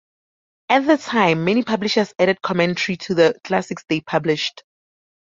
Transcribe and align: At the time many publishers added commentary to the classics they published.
At 0.67 0.87
the 0.87 0.97
time 0.97 1.45
many 1.45 1.61
publishers 1.61 2.11
added 2.17 2.41
commentary 2.41 2.97
to 2.97 3.13
the 3.13 3.39
classics 3.43 3.85
they 3.87 4.01
published. 4.01 4.63